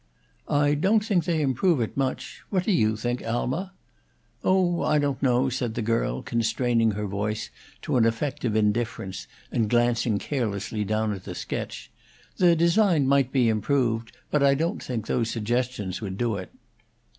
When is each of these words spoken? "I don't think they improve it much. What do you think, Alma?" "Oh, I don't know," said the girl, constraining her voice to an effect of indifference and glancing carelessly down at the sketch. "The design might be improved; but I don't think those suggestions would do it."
"I 0.49 0.73
don't 0.73 1.05
think 1.05 1.25
they 1.25 1.41
improve 1.43 1.79
it 1.79 1.95
much. 1.95 2.41
What 2.49 2.63
do 2.63 2.71
you 2.71 2.97
think, 2.97 3.23
Alma?" 3.23 3.71
"Oh, 4.43 4.81
I 4.81 4.97
don't 4.97 5.21
know," 5.21 5.47
said 5.49 5.75
the 5.75 5.83
girl, 5.83 6.23
constraining 6.23 6.93
her 6.93 7.05
voice 7.05 7.51
to 7.83 7.97
an 7.97 8.05
effect 8.07 8.43
of 8.43 8.55
indifference 8.55 9.27
and 9.51 9.69
glancing 9.69 10.17
carelessly 10.17 10.83
down 10.83 11.13
at 11.13 11.25
the 11.25 11.35
sketch. 11.35 11.91
"The 12.37 12.55
design 12.55 13.05
might 13.05 13.31
be 13.31 13.47
improved; 13.47 14.17
but 14.31 14.41
I 14.41 14.55
don't 14.55 14.81
think 14.81 15.05
those 15.05 15.29
suggestions 15.29 16.01
would 16.01 16.17
do 16.17 16.35
it." 16.35 16.51